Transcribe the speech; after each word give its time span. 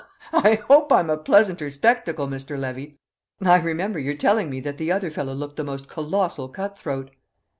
"I 0.33 0.55
hope 0.67 0.91
I'm 0.91 1.11
a 1.11 1.15
pleasanter 1.17 1.69
spectacle, 1.69 2.25
Mr. 2.27 2.57
Levy? 2.57 2.97
I 3.39 3.59
remember 3.59 3.99
your 3.99 4.15
telling 4.15 4.49
me 4.49 4.59
that 4.61 4.79
the 4.79 4.91
other 4.91 5.11
fellow 5.11 5.35
looked 5.35 5.57
the 5.57 5.63
most 5.63 5.87
colossal 5.87 6.49
cut 6.49 6.75
throat." 6.75 7.11